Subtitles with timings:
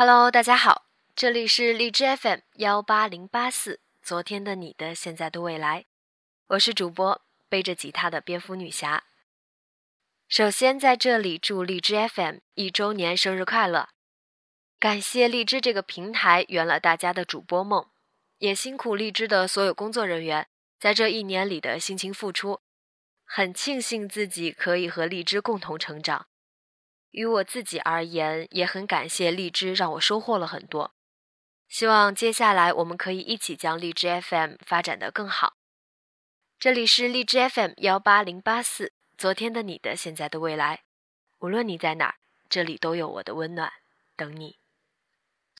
[0.00, 0.84] Hello，大家好，
[1.16, 5.86] 这里是荔枝 FM 幺八零八四，昨天的你的现在的未来，
[6.50, 9.02] 我是主播背着吉他的蝙蝠女侠。
[10.28, 13.88] 首先在这里祝荔枝 FM 一周年生日快乐！
[14.78, 17.84] 感谢荔枝这个平台圆了大家的主播梦，
[18.38, 20.46] 也辛苦荔枝的所有工作人员
[20.78, 22.60] 在这一年里的辛勤付出，
[23.24, 26.28] 很庆幸自己可以和荔枝共同成长。
[27.10, 30.94] 于我自己而言，也很感谢荔枝让我收获了很多。
[31.68, 35.54] 希望接下来我们可以一起将荔枝 FM 发展得更好。
[36.58, 40.84] 这里是荔枝 FM 幺八零八四，昨天的你的现在的未来，
[41.38, 42.14] 无论你在哪儿，
[42.48, 43.72] 这里都有我的温暖
[44.16, 44.58] 等你。